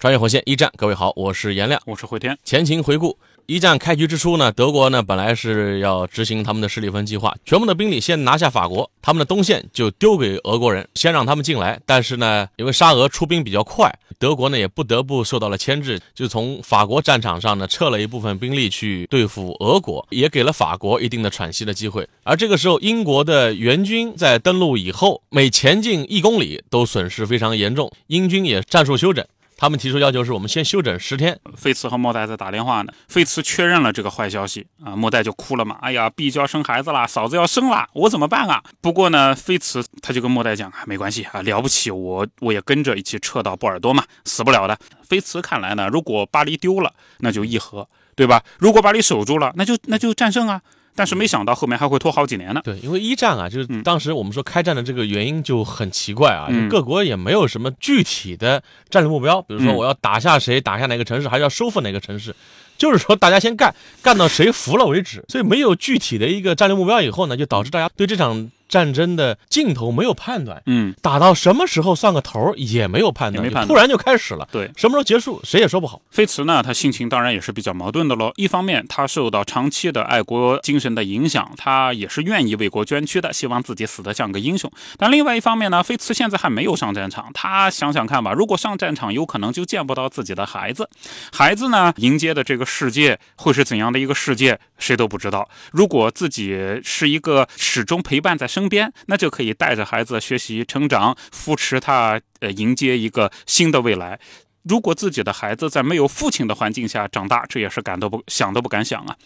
[0.00, 1.78] 穿越火线一战，各位好，我是颜亮。
[1.84, 2.34] 我是慧天。
[2.42, 11.78] 前情回顾，一战开局之初呢，德国呢本来是要执行他们的施里芬计划，全部的兵力先拿下法国，他们的东线就丢给俄国人，先让他们进来。
[11.84, 22.08] 但是呢，因为沙俄出兵比较快，德国呢也不得不受到了牵制，就从法国战场上呢撤了一部分兵力去对付俄国，也给了法国一定的喘息的机会。
[22.22, 29.22] 而这个时候，英国的援军在登陆以后，每前进一公里都损失非常严重，英军也战术休整。
[29.60, 31.38] 他们提出要求是我们先休整十天。
[31.54, 38.62] 费茨和莫代在打电话呢，费茨确认了这个坏消息啊，莫代就哭了嘛，哎呀，毕娇生孩子了，嫂子要生了，我怎么办啊？
[38.80, 44.78] 不过呢，费茨他就跟莫代讲啊，没关系啊，了不起，我我也跟着一起撤到波尔多嘛，死不了的。
[45.06, 48.42] 费茨看来呢，如果巴黎丢了，那就议和，对吧？
[48.58, 50.62] 如果巴黎守住了，那就那就战胜啊。
[50.94, 52.60] 但是没想到后面还会拖好几年呢。
[52.64, 62.34] 对，因为一战啊，就是当时我们说开战的这个原因就很奇怪啊，各国也没有什么具体的战略目标，比如说我要打下谁，打下哪个城市，还是要收复哪个城市，
[62.76, 65.24] 就是说大家先干，干到谁服了为止。
[65.28, 68.50] 所以没有具体的一个战略目标以后呢，就导致大家对这场。
[68.70, 76.00] 战争的尽头没有判断，嗯，打到什么时候算个头也没有判断，判断突然就开始了，对，什么时候结束谁也说不好。
[76.10, 78.32] 菲茨呢，他心情当然也是比较矛盾的喽。
[78.36, 84.70] 一方面，他受到长期的爱国精神的影响，他也是愿意为国捐躯的，希望自己死得像个英雄。
[84.96, 90.88] 但另外一方面呢，菲茨现在还没有上战场，他想想看吧，如果上战场，有可能就见不到自己的孩子，
[91.32, 95.48] 孩子呢迎接的这个世界会是怎样的一个世界，谁都不知道。
[95.72, 98.59] 如果自己是一个始终陪伴在身。
[98.60, 104.20] 身边，那就可以带着孩子学习成长，扶持他，呃，迎接一个新的未来。
[104.64, 109.16] 如果自己的孩子在没有父亲的环境下长大，这也是敢都不想都不敢想啊。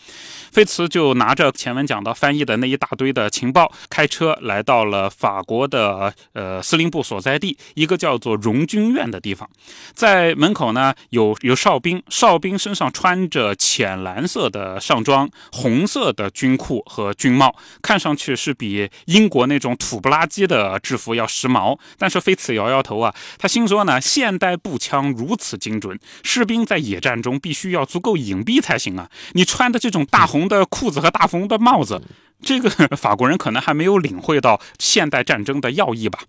[0.53, 9.49] 菲茨就拿着前文讲到翻译的那一大堆的情报，开车来到了法国的呃司令部所在地，一个叫做荣军院的地方。
[9.93, 21.77] 在门口呢，有有哨兵，哨兵身上穿着浅蓝色的上装，红色的军裤和军帽，看上去是比英国那种土不拉几的制服要时髦。
[21.99, 29.09] 但是菲茨摇摇头啊，他心说呢，现代步枪如如此精准，士兵在野战中必须要足够隐蔽才行啊！
[29.33, 32.03] 你穿的这种大红的裤子和大红的帽子，
[32.43, 36.21] 这个法国人可能还没有领会到现代战争的要义吧。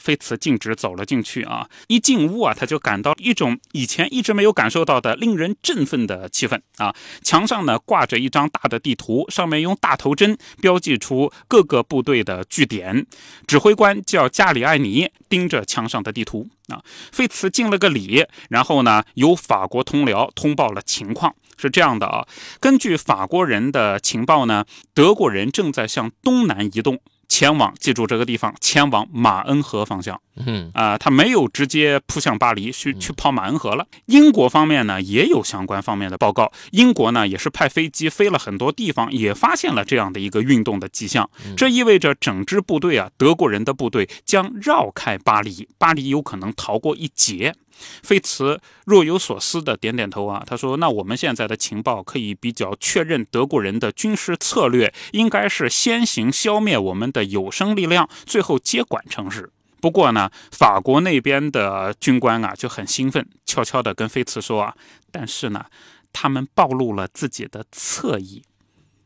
[0.00, 1.68] 菲茨径直走了进去啊！
[1.88, 6.94] 一进屋啊，他就感到一种以前一直没有感受到的令人振奋的气氛啊！
[7.22, 13.06] 墙上呢挂着一张大的地图，上面用大头针标记出各个部队的据点。
[13.46, 16.82] 指挥官叫加里艾尼，盯着墙上的地图啊。
[17.12, 21.34] 费茨敬了个礼，然后呢，由法国通辽通报了情况。
[21.58, 22.26] 是这样的啊，
[22.58, 26.98] 根据法国人的情报呢，德国人正在向东南移动。
[27.30, 30.20] 前往，记住这个地方，前往马恩河方向。
[30.44, 33.86] 嗯啊，他没有直接扑向巴黎，去去跑马恩河了。
[34.06, 36.50] 英国方面呢，也有相关方面的报告。
[36.72, 41.30] 英国呢，也是派飞机飞了很多地方，也发现了这样的一个运动的迹象。
[41.56, 47.54] 这意味着整支部队啊，德国人的部队将绕开巴黎，巴黎有可能逃过一劫。
[48.02, 59.50] 费茨若有所思的点点头啊，他说：“那我们现在的情报可以比较确认，德国人的军事策略应该是先行消灭我们的有生力量，最后接管城市。
[59.80, 64.74] 不过呢，法国那边的军官啊就很兴奋，悄悄地跟菲茨说啊，
[65.10, 65.64] 但是呢，
[66.12, 68.42] 他们暴露了自己的侧翼。”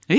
[0.09, 0.17] 哎，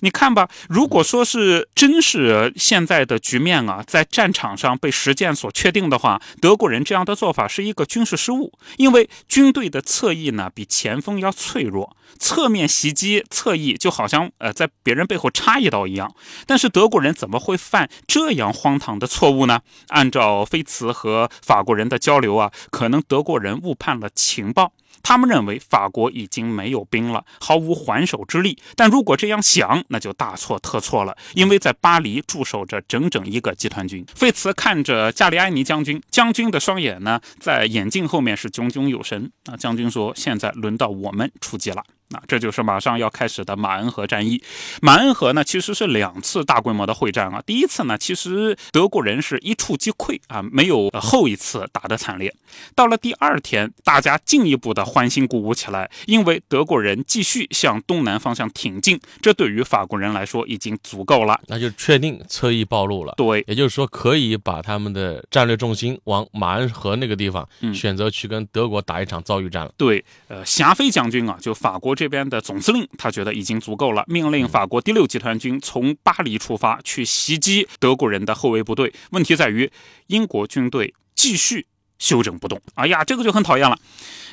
[0.00, 16.14] 你看吧，如果说是真是现在的局面啊，在战场上被实践所确定的话，德国人这样的做法是一个军事失误，因为军队的侧翼呢比前锋要脆弱，侧面袭击侧翼就好像呃在别人背后插一刀一样。
[16.46, 19.60] 但是德国人怎么会犯这样荒唐的错误呢？
[19.88, 24.72] 按照菲茨和法国人的交流啊，可能德国人误判了情报。
[25.02, 28.58] 他们认为法国已经没有兵了，毫无还手之力。
[28.74, 34.04] 但如果这样想，那就大错特错了，因为在巴黎驻守着整整一个集团军。
[34.14, 39.30] 费茨看着加里埃尼将军，将军的双眼呢，在眼镜后面是炯炯有神。
[39.46, 44.40] 啊，将军说：“现在轮到我们出击了。”那这就是马上要开始的马恩河战役。
[44.80, 47.42] 马恩河呢，其实是两次大规模的会战啊。
[47.44, 52.32] 第一次呢，其实德国人是一触即溃啊，没有后一次打得惨烈。
[52.76, 61.40] 到了第二天，大家进一步的欢欣鼓舞起来，因为德国人继续向东南方向挺进，这对于法国人来说已经足够了。
[61.48, 63.14] 那就确定侧翼暴露了。
[63.16, 69.72] 对，也就是说可以把他们的战略重心往马恩河那个地方选择去跟德国打一场遭遇战了。
[69.76, 71.95] 对，呃，霞飞将军啊，就法国。
[71.96, 78.92] 这边的总司令他觉得已经足够了，命令法国第六集团军从巴黎出发去袭击德国人的后卫部队。
[79.10, 79.72] 问题在于，
[80.08, 81.66] 英国军队继续
[81.98, 82.60] 休整不动。
[82.74, 83.78] 哎呀，这个就很讨厌了。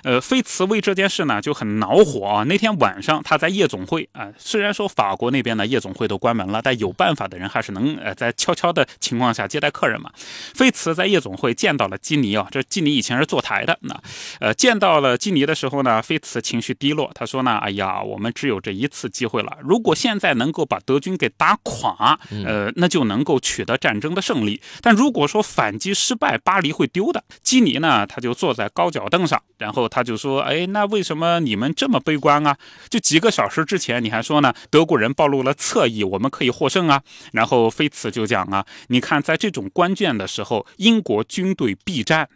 [0.04, 2.44] 呃，菲茨为这件事呢就很恼火啊。
[2.44, 10.12] 那天晚上他在夜总会啊，虽然说法国那边的夜总会都关门了，但有办法的人还是能呃在悄悄的情况下接待客人嘛。
[10.54, 13.78] 菲茨在夜总会见到了基尼啊，这基尼以前是坐台的。
[13.82, 13.98] 那
[14.42, 24.62] 呃见到了基尼的时候呢，菲茨情绪低落，他说呢，哎呀，我们只有这一次机会了，如果现在能够把德军给打垮，呃，那就能够取得战争的胜利。
[24.82, 27.24] 但如果说反击失败，巴黎会丢的。
[27.42, 29.90] 基尼呢，他就坐在高脚凳上，然后。
[29.94, 32.57] 他就说：“哎，那为什么你们这么悲观啊？
[32.90, 42.28] 就几个小时之前你还说呢，德国人暴露了侧翼，我们可以获胜啊。”然后菲茨就讲啊：“你看，在这种关键的时候，英国军队必战。”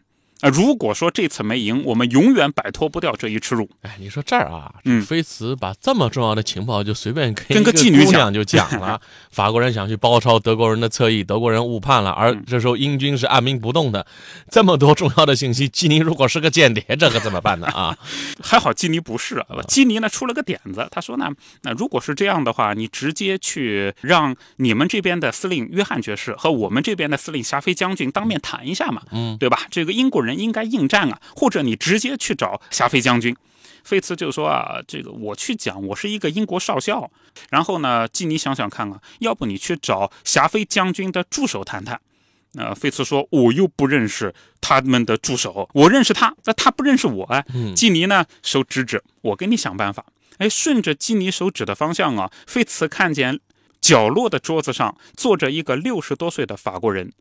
[0.42, 3.68] 啊，如果说这次没赢，我们永远摆脱不掉这一耻辱。
[3.82, 9.02] 哎，你说这儿啊，嗯，菲茨把这么重要的情报就随便跟个妓女讲就讲了。
[9.32, 14.06] 法国人想去包抄德国人的侧翼，德国人误判了，而这时候英军是按兵不动的。
[14.52, 17.66] 这么多重要的信息，基尼如果是个间谍，这可怎么办呢？
[17.74, 17.98] 啊，
[18.40, 19.44] 还好基尼不是。
[19.68, 21.32] 基尼呢出了个点子，他说呢，
[21.64, 29.62] 那如果是这样的话，你直接去让你们这边的司令约翰爵士和我们这边的司令霞飞将军当面谈一下嘛，嗯，对吧？
[29.72, 30.27] 这个英国人。
[30.28, 33.36] 人应该应战啊，或者你直接去找霞飞将军。
[33.84, 37.10] 菲茨就说啊，这个我去讲，我是一个英国少校。
[37.50, 41.98] 然后呢，基尼想想看啊，要不你去找霞飞将军的助手谈谈。
[42.54, 47.42] 那菲茨说，我又不认识他们的助手，我认识他，那他不认识我啊。
[47.76, 50.06] 基尼呢，手指指，我给你想办法。
[50.38, 53.40] 哎，顺着基尼手指的方向啊，菲茨看见
[53.80, 57.14] 角落的桌子上坐着一个六十多岁的法国人。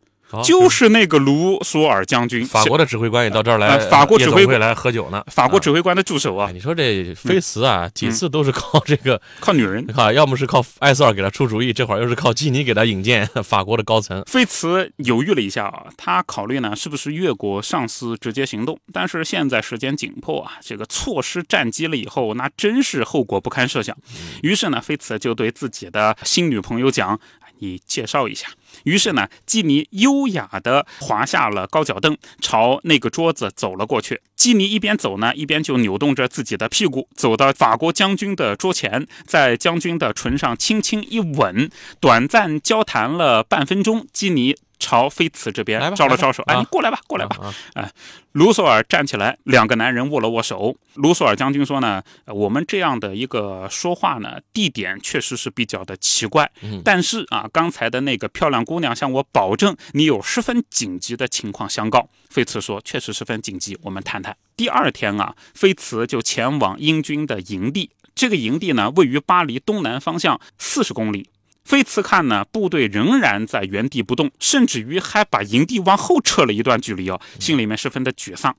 [0.45, 5.25] 就是那个卢索尔将军，法国的指挥官也到这儿来，法国指挥官来喝酒呢。
[5.31, 14.23] 法国指挥官的助手啊，你说这菲茨啊，几次都是靠这个 靠女人 啊，要么是靠艾瑟尔给他出主意，这会儿又是靠基尼给他引荐 法国的高层。
[14.27, 23.97] 菲茨犹豫了一下啊，他考虑呢是不是越过上司直接行动，但是现在时间紧迫啊，这个错失战机了以后，那真是后果不堪设想。
[24.43, 27.19] 于是呢，菲茨就对自己的新女朋友讲。
[27.59, 28.49] 你介绍一下。
[28.85, 34.21] 于是呢，基尼优雅地滑下了高脚凳，朝那个桌子走了过去。
[34.35, 41.71] 基尼一边走呢，一边就扭动着自己的屁股，走到法国将军的桌前，在将军的唇上轻轻一吻。
[42.01, 44.57] 短暂交谈了半分钟，基尼。
[44.79, 47.55] 朝菲茨这边招了招手，哎，你过来吧，过来吧。
[47.75, 47.91] 哎，
[48.33, 50.77] 卢索尔站起来，两个男人握了握手。
[50.95, 56.51] 卢索尔将军说呢，我们这样的一个说话呢，地点确实是比较的奇怪。
[56.85, 62.09] 但是啊，刚才的那个漂亮姑娘向我保证，你有十分紧急的情况相告。
[62.29, 64.37] 菲茨说，确实十分紧急，我们谈谈。
[64.57, 71.31] 第二天啊，菲茨就前往英军的营地，这个营地呢，位于巴黎东南方向四十公里。
[71.67, 78.55] 菲茨看呢，部队仍然在原地不动，甚至于还把营地往后撤了一段距离哦，心里面十分的沮丧。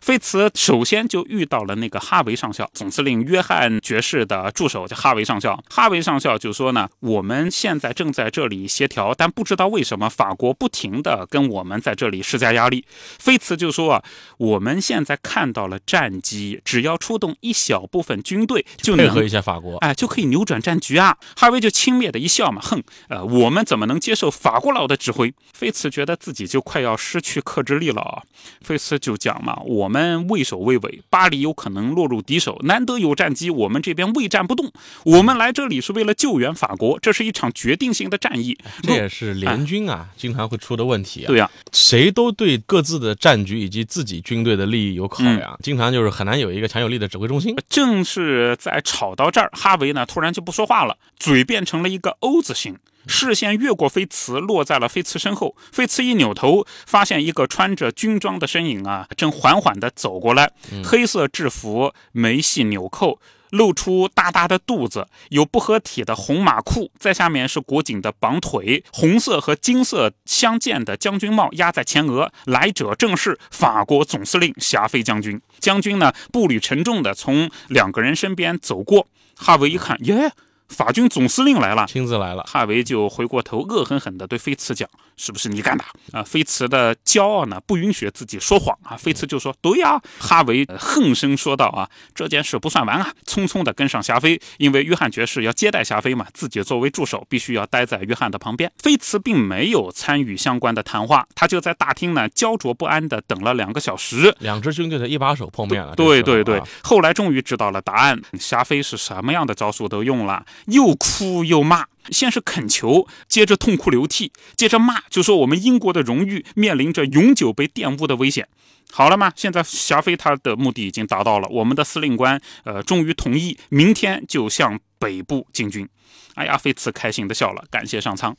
[0.00, 5.62] 菲茨首先就遇到了那个哈维上校，总司令约翰爵士的助手叫哈维上校。
[5.68, 12.86] 哈维上校就说呢，我们现在正在这里协调，但不知道为什么法国不停的跟我们在这里施加压力。
[13.18, 14.02] 菲茨就说啊，
[14.38, 21.18] 我们现在看到了战机，只要出动一小部分军队，就配合一下法国，哎，就可以扭转战局啊。
[21.36, 22.45] 哈维就轻蔑的一笑。
[22.52, 25.32] 嘛，哼，呃，我们怎么能接受法国佬的指挥？
[25.52, 28.22] 菲茨觉得自己就快要失去克制力了啊！
[28.60, 34.70] 菲茨就讲嘛，我们畏首畏尾，巴黎有可能落入敌手，难得有战机，我们这边畏战不动。
[35.04, 38.56] 我们来这里是为了救援法国，这是一场决定性的战役。
[38.82, 41.28] 这也是联军啊经常会出的问题啊。
[41.28, 47.56] 对呀，谁都对各自的战局以及自己军队的利益有考量，经常就是很难有一个强有力的指挥中心。
[47.68, 52.42] 正是在吵到这儿，哈维呢突然就不说话了，嘴变成了一个 O。
[52.42, 52.78] 字形
[53.08, 55.56] 视线越过飞茨，落在了飞茨身后。
[55.72, 60.52] 飞茨一扭头，发现一个穿着军装的身影啊，正缓缓地走过来。
[60.84, 72.32] 黑色制服，没系纽扣，露出大大的肚子，有不合体的红马裤，在下面是裹紧的绑腿，红色和金色相间的将军帽压在前额。
[72.44, 75.40] 来者正是法国总司令霞飞将军。
[75.60, 79.06] 将军呢，步履沉重的从两个人身边走过。
[79.36, 80.32] 哈维一看，耶！
[80.68, 82.42] 法军总司令来了，亲自来了。
[82.44, 88.96] 哈维就回过头，恶狠狠地对菲茨讲：“是不是你干的？”啊，菲茨的骄傲呢，不允许自己说谎啊。
[88.96, 98.70] 菲茨就说：“对呀。”哈维横声说道：“啊，这件事不算完啊！”匆匆地跟上霞飞，因为约翰爵士要接待霞飞嘛，自己作为助手，必须要待在约翰的旁边。
[98.82, 104.34] 菲茨并没有参与相关的谈话，他就在大厅呢焦灼不安地等了两个小时。
[104.40, 105.94] 两支军队的一把手碰面了。
[105.94, 108.20] 对对对，后来终于知道了答案。
[108.38, 110.44] 霞飞是什么样的招数都用了。
[110.66, 118.48] 又哭又骂，先是恳求，接着痛哭流涕，接着骂，就说我们英国的荣誉面临着永久被玷污的危险。
[118.92, 119.32] 好了吗？
[119.34, 125.88] 现在霞飞他的目的已经达到了，我们的司令官呃终于同意明天就向北部进军。
[126.34, 128.36] 哎呀，菲茨开心的笑了，感谢上苍。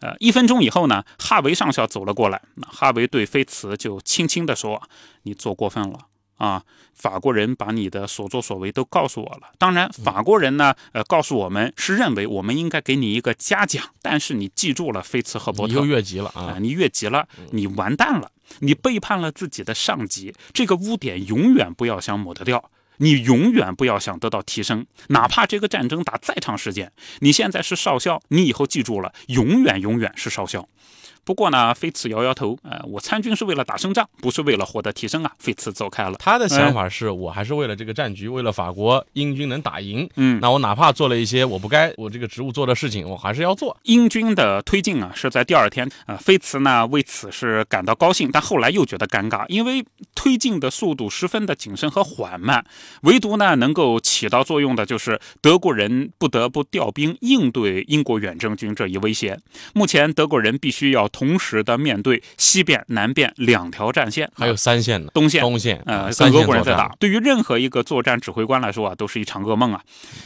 [0.00, 4.82] 呃，一分钟以后呢，哈维上校走了过来，哈维对菲茨就轻轻的说
[5.24, 6.06] ：“你做过分了。”
[6.42, 6.60] 啊，
[6.92, 9.52] 法国人把你的所作所为都告诉我了。
[9.58, 13.84] 当然，法国人呢，呃，告诉我们是认为我们应该给你一个嘉奖。
[14.02, 16.56] 但是你记住了，菲茨赫伯特，你又越级了啊！
[16.58, 30.68] 你越级了，你完蛋了，你背叛了自己的上级，这个污点永远不要想抹得掉，你永远不要想得到提升，哪怕这个战争打再长时间，你现在是少校，你以后记住了，永远永远是少校。
[31.24, 35.30] 不过呢，菲茨摇摇头，呃，我参军是为了打胜仗，不是为了获得提升啊。
[35.38, 36.16] 菲茨走开了。
[36.18, 40.08] 他的想法是我还是为了这个战局，为了法国英军能打赢。
[40.16, 43.76] 嗯，那我哪怕做了一些我不该我这个职务做的事情，我还是要做。
[43.84, 46.16] 英军的推进啊，是在第二天啊。
[46.16, 49.84] 菲茨呢为此是感到高兴，但后来又觉得尴尬，因为
[50.16, 52.64] 推进的速度十分的谨慎和缓慢。
[53.02, 59.38] 唯独呢能够起到作用的，就是德国人不得不调兵应对英国远征军这一威胁。
[59.72, 61.08] 目前德国人必须要。
[61.12, 66.88] 同时的面对西边、南边两条战线，还有三线呢东线、东线，呃，跟俄国人在打。
[66.98, 69.80] 对于任何一个作战指挥官来说啊，都是一场噩梦啊。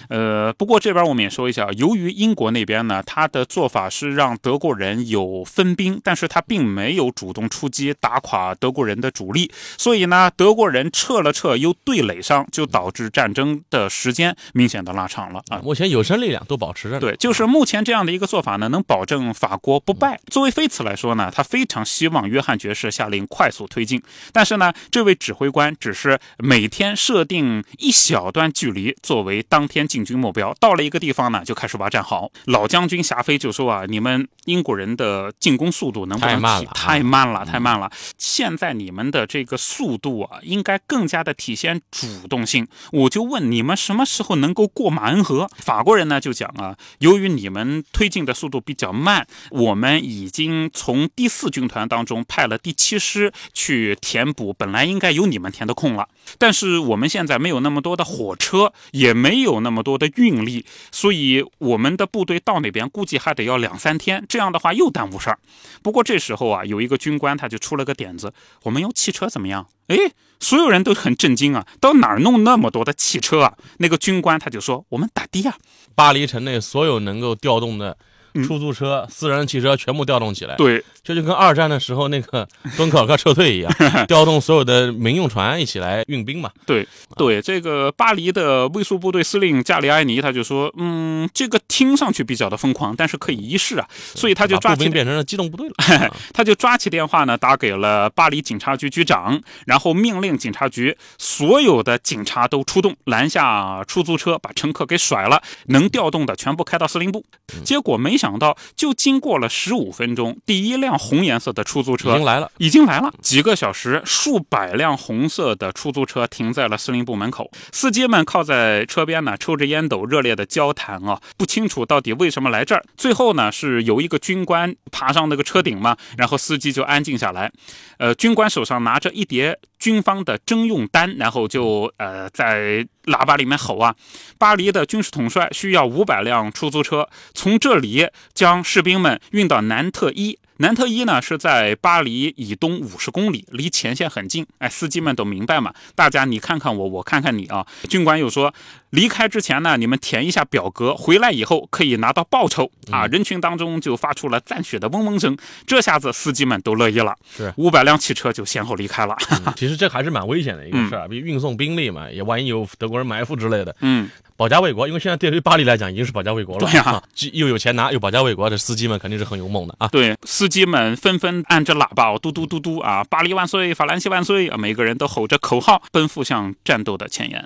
[0.08, 15.60] 呃，不过这边我们也说一下，由于英国那边呢，他的做法是让德国人有分兵，但是他并没有主动出击打垮德国人的主力，所以呢，德国人撤了撤又对垒上，就导致战争的时间明显的拉长了啊。
[15.62, 20.20] 目前有生力量都保持着，对，就是目前这样的一个做法呢，能保证法国不败。
[20.30, 32.30] 作为菲茨来说呢，他非常希望约翰爵士下令快速推进，但是呢，这位指挥官只是每天设定一小段距离作为当天进军目标，到了一个地方呢，就开始挖战壕。
[32.44, 36.70] 老将军霞飞就说啊，你们英国人的进攻速度能不能太慢了？
[36.74, 37.90] 太慢了，太慢了！
[38.18, 42.68] 现在你们的这个速度啊，应该更加的体现主动性。
[42.92, 45.48] 我就问你们什么时候能够过马恩河？
[45.56, 56.08] 法国人呢就讲啊，由于你们推进的速度比较慢，我们已经从第四军团当中派了第七师去填补本来应该由你们填的空了，
[56.38, 65.38] 但是我们现在没有那么多的火车，也没有那么多的运力，所以我们的部队到那边估计还得要两三天，这样的话又耽误事儿。
[65.82, 68.32] 不过这时候啊，有一个军官他就出了个点子，
[68.62, 69.68] 我们用汽车怎么样？
[69.88, 69.96] 哎，
[70.40, 73.54] 所有人都很震惊啊，到哪儿弄那么多的汽车啊？
[73.78, 75.56] 那个军官他就说，我们打的呀，
[75.94, 77.96] 巴黎城内所有能够调动的。
[78.44, 83.72] 出租车、私人汽车全部调动起来，对，这就跟二战的时候那个敦刻尔克撤退一样，
[84.06, 86.50] 调动所有的民用船一起来运兵嘛。
[86.66, 95.74] 对，对，这个巴黎的卫戍部队司令加里埃尼他就说，嗯，这个听上去比较的疯狂，但是可以一试啊，所以他就抓起变成了机动部队了，
[96.34, 107.24] 他就抓起电话呢，打给了巴黎警察局局长，然后命令警察局所有的警察都出动，拦下出租车，把乘客给甩了，能调动的全部开到司令部。
[107.64, 108.25] 结果没想。
[108.26, 113.14] 想到，就经过了十五分钟，第一辆红颜色的出租车已经来了，已经来了。
[113.22, 122.84] 几个小时，数百辆红色的出租车停在了司令部门口，司机们靠在车边呢，抽着烟斗，热烈的交谈啊，不清楚到底为什么来这儿。
[122.96, 127.52] 最后呢，是由一个军官爬上那个车顶嘛，然后司机就安静下来。
[127.98, 129.56] 呃，军官手上拿着一叠
[129.86, 133.94] 军方的征用单，然后就呃在喇叭里面吼啊
[134.36, 144.46] ：“巴黎的军事统帅需要五百辆出租车，从这里将士兵们运到南特伊。”南特伊呢是在巴黎以东五十公里，离前线很近。
[144.58, 147.66] 哎，司机们都明白嘛，大家你看看我，我看看你啊。
[147.88, 148.52] 军官又说，
[148.90, 153.06] 离开之前呢，你们填一下表格，回来以后可以拿到报酬啊。
[153.06, 155.36] 人群当中就发出了赞许的嗡嗡声，
[155.66, 157.14] 这下子司机们都乐意了。
[157.36, 159.16] 是五百辆汽车就先后离开了。
[159.56, 163.76] 其实这还是蛮危险的一个事儿，比如运送兵力嘛，也万一有德国人埋伏之类的。
[163.80, 166.66] 嗯，保家卫国，因为现在对于巴黎来讲已经是保家卫国了。
[166.66, 169.88] 对呀，既又有钱拿，又保家卫国，这司机们肯定是很勇猛的啊。
[169.88, 174.56] 对，司司机们纷纷按着喇叭，嘟嘟嘟嘟啊，巴黎万岁，法兰西万岁啊！
[174.56, 177.44] 每个人都吼着口号，奔赴向战斗的前沿。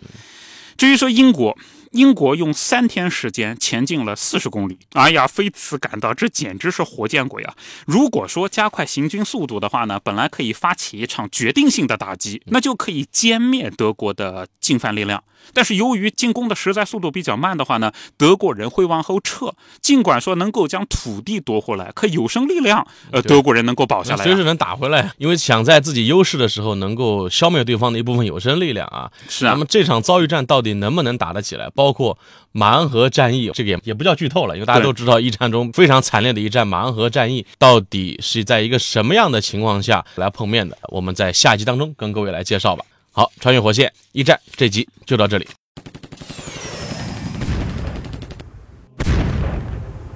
[0.76, 1.56] 至于说英国。
[1.90, 4.78] 英国用三天时间前进了四十公里。
[4.92, 7.54] 哎呀，菲茨感到这简直是活见鬼啊！
[7.86, 15.22] 如果说加快行军速度的话呢，本来可以发起一场决定性的打击，那就可以歼灭德国的进犯力量。
[15.54, 19.52] 但是由于进攻的实在速度比较慢的话呢，德国人会往后撤。
[19.80, 25.10] 尽管说能够将土地夺回来，可有生力量，呃，德国人能够保下来，随时能打回来。
[25.16, 29.10] 因为想在自己优势的时候能够消灭对方的一部分有生力量啊。
[29.28, 29.52] 是啊。
[29.52, 31.70] 那么这场遭遇战到底能不能打得起来？
[31.80, 32.18] 包括
[32.52, 40.76] 马恩河战役，这个也也不叫剧透了，因为大家都知道一战中非常惨烈的一战马恩河战役到底是在一个什么样的情况下来碰面的？
[40.88, 42.84] 我们在下集当中跟各位来介绍吧。
[43.12, 45.48] 好，穿越火线一战这集就到这里。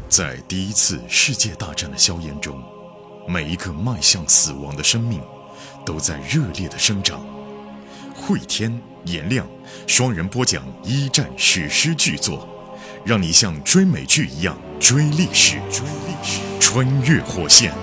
[0.06, 2.62] 在第一次世界大战的硝烟中，
[3.26, 5.18] 每一个迈向死亡的生命
[5.87, 7.25] 都在热烈的生长。
[8.14, 8.80] 汇天。
[9.06, 9.47] 颜亮
[9.87, 12.49] 双人播讲一战史诗巨作，
[13.04, 17.75] 让你像追美剧一样追历史，追历史，穿越火线，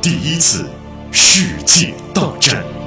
[0.00, 0.70] 第一次
[1.12, 2.83] 世界大战。